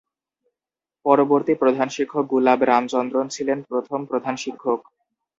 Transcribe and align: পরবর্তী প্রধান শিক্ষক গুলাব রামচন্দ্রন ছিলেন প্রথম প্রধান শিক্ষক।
পরবর্তী 1.05 1.53
প্রধান 1.61 1.87
শিক্ষক 1.89 2.25
গুলাব 2.33 2.59
রামচন্দ্রন 2.63 3.27
ছিলেন 3.35 3.59
প্রথম 3.69 3.99
প্রধান 4.09 4.35
শিক্ষক। 4.43 4.79